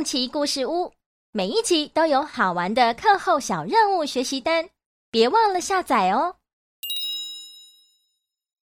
[0.00, 0.94] 梦奇故事屋，
[1.30, 4.70] 每一集都有好玩的课后小任务学习单，
[5.10, 6.36] 别忘了下载哦！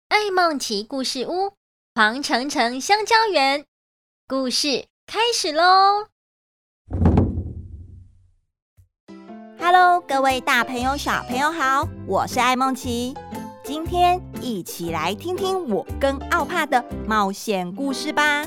[0.09, 1.53] 爱梦奇故事屋，
[1.95, 3.65] 黄橙橙香蕉园，
[4.27, 6.09] 故事开始喽
[9.61, 13.15] ！Hello，各位大朋友、小朋友好，我是爱梦奇，
[13.63, 18.45] 今天一起来听听我跟奥帕的冒险故事吧。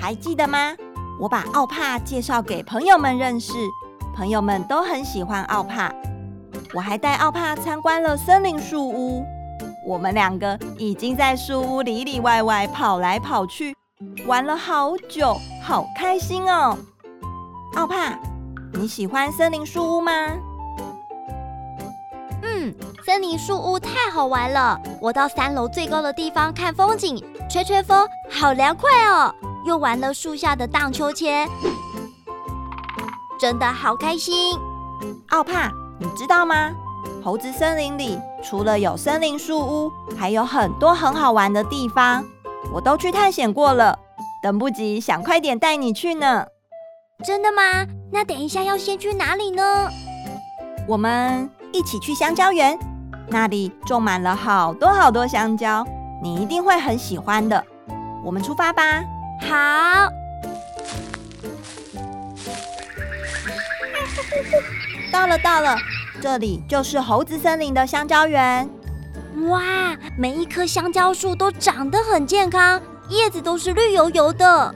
[0.00, 0.74] 还记得吗？
[1.20, 3.52] 我把奥帕介绍给朋友们认识，
[4.16, 5.92] 朋友们都很喜欢奥帕。
[6.72, 9.22] 我还带奥帕参观了森林树屋，
[9.86, 13.76] 我们两个已经在树屋里里外外跑来跑去，
[14.26, 16.78] 玩了好久，好开心哦！
[17.76, 18.18] 奥帕，
[18.72, 20.12] 你喜欢森林树屋吗？
[22.42, 22.74] 嗯，
[23.04, 24.80] 森林树屋太好玩了！
[25.02, 29.34] 我到三楼最高的地方看风景，吹吹风，好凉快哦！
[29.64, 31.48] 又玩了树下的荡秋千，
[33.38, 34.58] 真的好开心。
[35.28, 36.72] 奥帕，你知道吗？
[37.22, 42.24] 猴子森林里除了有森林树屋，还有很多很好玩的地方，
[42.72, 43.98] 我都去探险过了，
[44.42, 46.46] 等不及想快点带你去呢。
[47.22, 47.86] 真的吗？
[48.10, 49.88] 那等一下要先去哪里呢？
[50.88, 52.78] 我们一起去香蕉园，
[53.28, 55.86] 那里种满了好多好多香蕉，
[56.22, 57.62] 你一定会很喜欢的。
[58.24, 59.02] 我们出发吧。
[59.48, 60.08] 好，
[65.12, 65.76] 到了到了，
[66.20, 68.68] 这里就是猴子森林的香蕉园。
[69.48, 74.74] 哇，每一棵香蕉树都长得很健康，叶子都是绿油油的。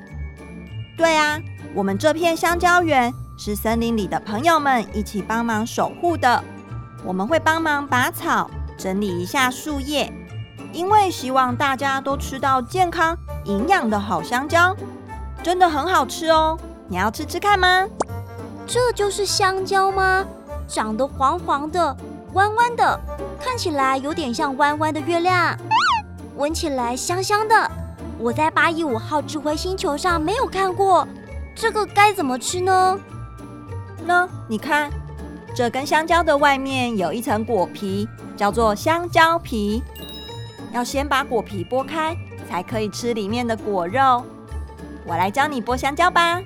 [0.97, 1.41] 对啊，
[1.75, 6.43] 我们这片香蕉园是森林里的朋友们一起帮忙守护的。
[7.05, 10.11] 我们会帮忙拔草，整理一下树叶，
[10.75, 13.17] 因为希望大家都吃到健康。
[13.44, 14.75] 营养的好香蕉，
[15.42, 16.58] 真的很好吃哦！
[16.89, 17.86] 你要吃吃看吗？
[18.66, 20.25] 这就是香蕉吗？
[20.66, 21.94] 长得黄黄的、
[22.32, 22.99] 弯弯的，
[23.38, 25.56] 看起来有点像弯弯的月亮，
[26.37, 27.70] 闻起来香香的。
[28.19, 31.06] 我在八一五号智慧星球上没有看过，
[31.54, 32.99] 这个该怎么吃呢？
[34.06, 34.91] 呢，你看，
[35.54, 39.82] 这根香蕉的外面有一层果皮，叫做香蕉皮，
[40.75, 42.15] 要先把果皮剥开。
[42.47, 44.25] 才可以吃里面的果肉。
[45.07, 46.41] 我来教你剥香蕉吧。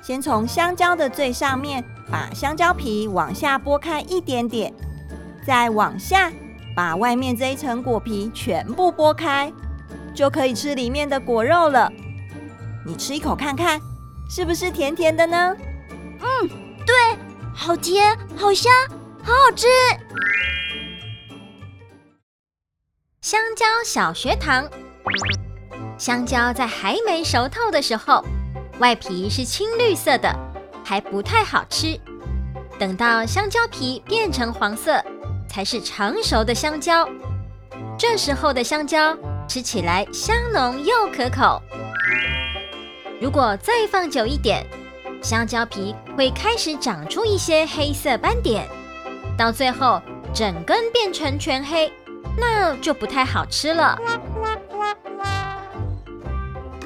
[0.00, 4.72] 先从香蕉的最上面把香蕉皮往下剥开一点点，
[5.44, 6.32] 再往下
[6.74, 9.52] 把外面这一层果皮全部剥开，
[10.14, 11.92] 就可以吃里面的果肉了。
[12.86, 13.80] 你吃一口看看，
[14.30, 15.56] 是不是甜甜的呢？
[16.20, 16.48] 嗯，
[16.86, 16.94] 对，
[17.52, 18.72] 好甜，好香，
[19.22, 19.66] 好好吃。
[23.22, 24.68] 香蕉小学堂。
[25.96, 28.20] 香蕉在还没熟透的时候，
[28.80, 30.28] 外皮是青绿色的，
[30.84, 31.96] 还不太好吃。
[32.80, 35.00] 等到香蕉皮变成黄色，
[35.48, 37.08] 才是成熟的香蕉。
[37.96, 39.16] 这时候的香蕉
[39.46, 41.62] 吃起来香浓又可口。
[43.20, 44.66] 如果再放久一点，
[45.22, 48.68] 香蕉皮会开始长出一些黑色斑点，
[49.38, 50.02] 到最后
[50.34, 51.88] 整根变成全黑。
[52.36, 53.98] 那就不太好吃了。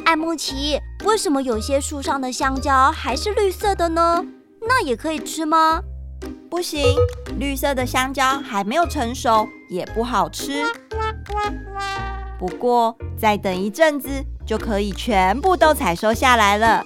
[0.05, 4.25] 艾慕奇，为什么有些树上的香蕉还是绿色的呢？
[4.61, 5.81] 那也可以吃吗？
[6.49, 6.97] 不行，
[7.39, 10.65] 绿色的香蕉还没有成熟，也不好吃。
[12.39, 14.09] 不过再等一阵子，
[14.47, 16.85] 就可以全部都采收下来了。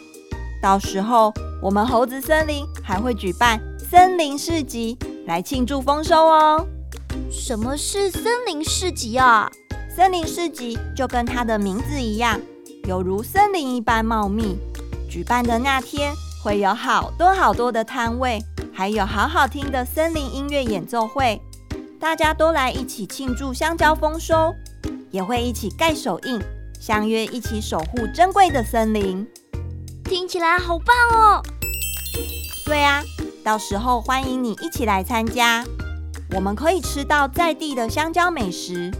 [0.63, 1.33] 到时候
[1.63, 6.67] 我们猴子森林还会举办森林市集，来庆祝丰收哦。
[7.31, 9.51] 什么是森林市集啊？
[9.95, 12.41] 森林市集就跟它的名字一样，
[12.85, 14.57] 犹如森林一般茂密。
[15.09, 16.13] 举办的那天
[16.43, 18.41] 会有好多好多的摊位，
[18.73, 21.41] 还有好好听的森林音乐演奏会，
[21.99, 24.55] 大家都来一起庆祝香蕉丰收，
[25.11, 26.41] 也会一起盖手印，
[26.81, 29.27] 相约一起守护珍贵的森林。
[30.05, 31.43] 听起来好棒哦！
[32.65, 33.03] 对啊，
[33.45, 35.65] 到时候欢迎你一起来参加。
[36.33, 38.91] 我们可以吃到在地的香蕉美食，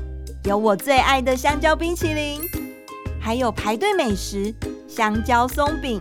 [0.45, 2.41] 有我最爱的香蕉冰淇淋，
[3.21, 4.53] 还有排队美食
[4.89, 6.01] 香蕉松饼。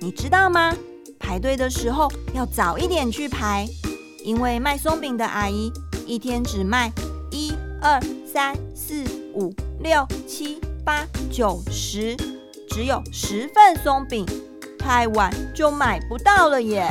[0.00, 0.74] 你知道吗？
[1.18, 3.68] 排队的时候要早一点去排，
[4.24, 5.72] 因为卖松饼的阿姨
[6.06, 6.92] 一天只卖
[7.30, 12.16] 一二三四五六七八九十，
[12.68, 14.26] 只有十份松饼，
[14.76, 16.90] 太晚就买不到了耶。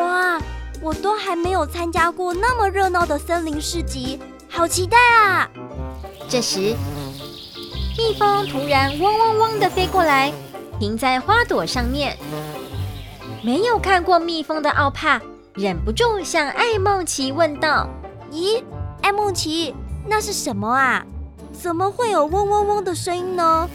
[0.00, 0.40] 哇，
[0.80, 4.18] 我都还没有参加过那么热闹的森林市集，
[4.48, 5.48] 好期待啊！
[6.28, 6.74] 这时，
[7.98, 10.32] 蜜蜂突然嗡嗡嗡地飞过来，
[10.78, 12.16] 停在花朵上面。
[13.42, 15.20] 没有看过蜜蜂的奥帕
[15.54, 17.86] 忍不住向艾梦奇问道
[18.32, 18.62] ：“咦，
[19.02, 19.74] 艾梦奇，
[20.06, 21.04] 那是什么啊？
[21.52, 23.68] 怎么会有嗡嗡嗡的声音呢？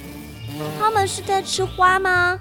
[0.80, 2.40] 它们是在吃花吗？”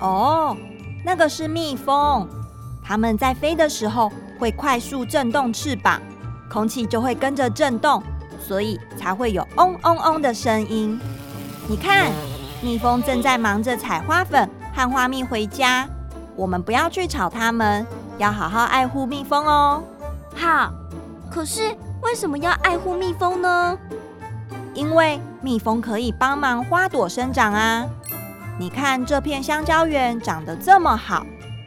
[0.00, 0.56] 哦，
[1.04, 2.28] 那个是蜜蜂，
[2.84, 6.00] 它们在飞的时候会快速震动翅膀，
[6.50, 8.02] 空气就会跟着震动，
[8.40, 11.00] 所以才会有嗡嗡嗡的声音。
[11.68, 12.10] 你看，
[12.62, 14.48] 蜜蜂正在忙着采花粉。
[14.74, 15.86] 和花蜜回家，
[16.34, 19.82] 我们不要去吵它们，要好好爱护蜜蜂哦。
[20.34, 20.72] 好，
[21.30, 23.76] 可是为什么要爱护蜜蜂呢？
[24.72, 27.86] 因为蜜蜂可以帮忙花朵生长啊。
[28.62, 31.26] 你看这片香蕉园长得这么好，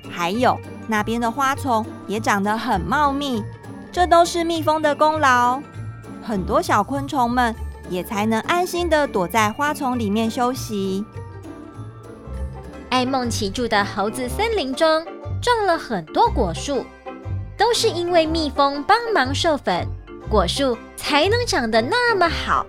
[0.09, 0.57] 还有
[0.87, 3.43] 那边的花丛也长得很茂密，
[3.91, 5.61] 这都是蜜蜂的功劳。
[6.23, 7.53] 很多小昆虫们
[7.89, 11.03] 也才能安心地躲在花丛里面休息。
[12.89, 15.05] 爱梦奇住的猴子森林中
[15.41, 16.85] 种了很多果树，
[17.57, 19.85] 都是因为蜜蜂帮忙授粉，
[20.29, 22.65] 果树才能长得那么好。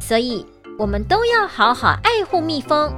[0.00, 0.46] 所以，
[0.78, 2.90] 我们都要好好爱护蜜蜂。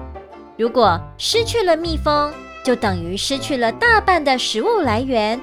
[0.57, 2.33] 如果失去了蜜蜂，
[2.65, 5.41] 就等于失去了大半的食物来源。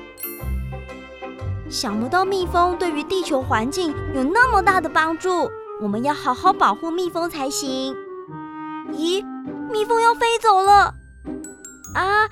[1.70, 5.50] 想不到蜜蜂对于地球环境有那么大的帮助，
[5.82, 7.94] 我们要好好保护蜜蜂才行。
[8.94, 9.24] 咦，
[9.70, 10.94] 蜜蜂要飞走了！
[11.94, 12.28] 啊，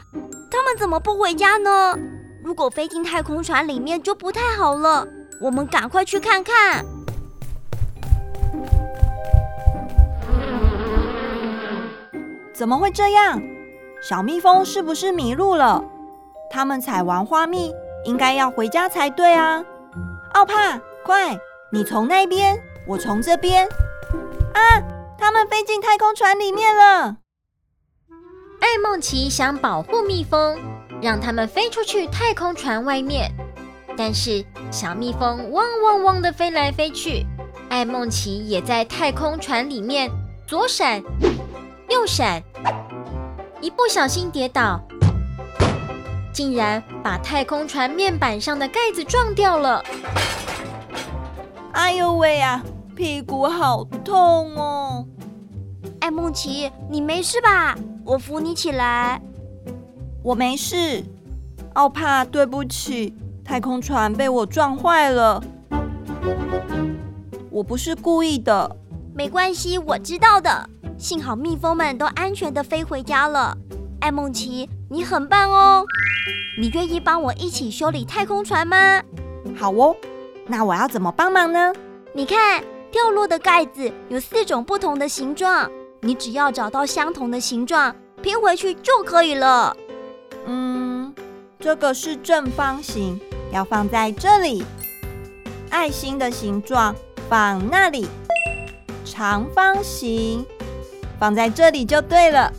[0.50, 1.98] 它们怎么不回家呢？
[2.44, 5.06] 如果飞进太空船里面就不太好了。
[5.42, 6.84] 我们赶快去看看。
[12.60, 13.42] 怎么会这样？
[14.02, 15.82] 小蜜蜂是不是迷路了？
[16.52, 17.74] 他们采完花蜜，
[18.04, 19.64] 应该要回家才对啊！
[20.34, 21.40] 奥帕，快，
[21.72, 23.66] 你从那边，我从这边。
[24.54, 24.84] 啊，
[25.18, 27.16] 他们飞进太空船里面了。
[28.60, 30.60] 艾梦奇想保护蜜蜂，
[31.02, 33.32] 让它们飞出去太空船外面，
[33.96, 37.26] 但是小蜜蜂嗡嗡嗡的飞来飞去，
[37.70, 40.12] 艾梦奇也在太空船里面
[40.46, 41.02] 左闪
[41.90, 42.42] 右闪，
[43.62, 44.80] 一不小心跌倒，
[46.32, 49.84] 竟然把太空船面板上的盖子撞掉了。
[51.72, 52.62] 哎呦喂呀，
[52.96, 55.04] 屁股好痛哦！
[56.00, 57.76] 艾梦琪，你没事吧？
[58.06, 59.20] 我扶你起来。
[60.22, 61.04] 我没事。
[61.74, 65.42] 奥帕，对不起，太空船被我撞坏了。
[67.50, 68.76] 我不是故意的。
[69.16, 70.70] 没关系，我知道的。
[71.00, 73.58] 幸好蜜蜂们都安全地飞回家了。
[74.02, 75.86] 艾梦琪，你很棒哦。
[76.60, 79.02] 你愿意帮我一起修理太空船吗？
[79.58, 79.96] 好哦。
[80.46, 81.74] 那我要怎么帮忙呢？
[82.12, 82.62] 你看，
[82.92, 85.72] 掉落的盖子有四种不同的形状。
[86.02, 89.76] 你只要找到相同的形状，拼回去就可以了。
[90.48, 91.16] 嗯，
[91.62, 93.18] 这个是正方形，
[93.54, 94.66] 要放在这里。
[95.70, 96.94] 爱心的形状
[97.30, 98.06] 放那里。
[99.06, 100.46] 长方形
[101.20, 102.52] 放在这里就对了。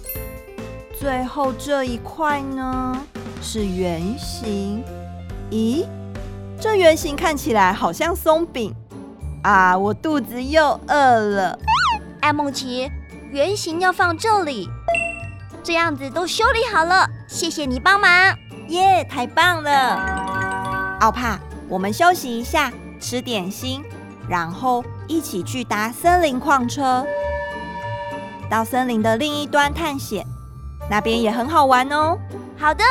[0.99, 3.01] 最后这一块呢，
[3.41, 4.85] 是圆形。
[5.51, 5.87] 咦，
[6.61, 8.75] 这圆形看起来好像松饼
[9.43, 9.77] 啊！
[9.77, 11.59] 我肚子又饿了。
[12.21, 12.91] 艾梦琪。
[13.33, 14.69] 圆形要放这里，
[15.63, 17.09] 这样子都修理好了。
[17.29, 18.11] 谢谢你帮忙，
[18.67, 20.99] 耶，太棒了！
[20.99, 21.39] 奥帕，
[21.69, 23.85] 我们休息一下，吃点心，
[24.29, 27.07] 然后一起去搭森林矿车，
[28.51, 30.27] 到森林的另一端探险，
[30.91, 32.19] 那边也很好玩哦。
[32.59, 32.85] 好的，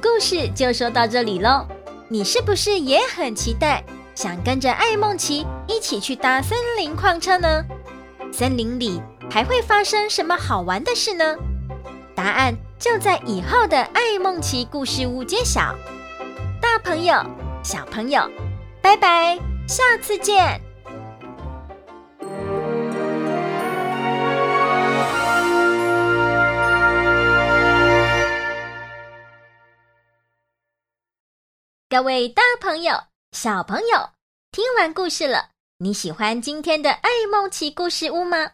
[0.00, 1.66] 故事就说到这里喽。
[2.08, 3.82] 你是不是也很期待？
[4.14, 7.64] 想跟着艾梦奇一起去搭森林矿车呢？
[8.32, 11.36] 森林里还会发生什么好玩的事呢？
[12.14, 15.74] 答案就在以后的爱梦奇故事屋揭晓。
[16.62, 17.14] 大朋友、
[17.62, 18.22] 小朋友，
[18.80, 20.65] 拜拜，下次见。
[31.96, 33.04] 各位大朋友。
[33.32, 34.10] 小朋友，
[34.52, 35.48] 听完故事了，
[35.78, 38.50] 你喜欢今天的爱梦奇故事屋吗？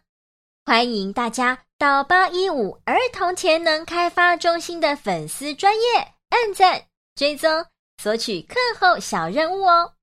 [0.65, 6.85] 欢迎大家到八一五儿童潜能开发中心的粉丝专业按赞、
[7.17, 7.67] 追踪、
[8.01, 9.95] 索取课后小任务哦。